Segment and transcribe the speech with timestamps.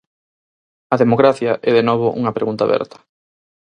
[0.93, 2.97] A democracia é de novo unha pregunta aberta.